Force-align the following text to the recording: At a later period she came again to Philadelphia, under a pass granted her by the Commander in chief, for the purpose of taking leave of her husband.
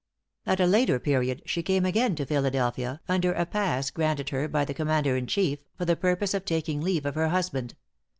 At 0.47 0.59
a 0.59 0.65
later 0.65 0.97
period 0.99 1.43
she 1.45 1.61
came 1.61 1.85
again 1.85 2.15
to 2.15 2.25
Philadelphia, 2.25 3.01
under 3.07 3.33
a 3.33 3.45
pass 3.45 3.91
granted 3.91 4.29
her 4.29 4.47
by 4.47 4.65
the 4.65 4.73
Commander 4.73 5.15
in 5.15 5.27
chief, 5.27 5.59
for 5.77 5.85
the 5.85 5.95
purpose 5.95 6.33
of 6.33 6.43
taking 6.43 6.81
leave 6.81 7.05
of 7.05 7.13
her 7.13 7.27
husband. 7.29 7.75